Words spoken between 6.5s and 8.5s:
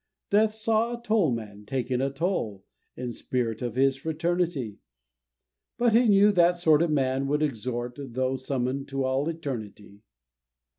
sort of man would extort, Though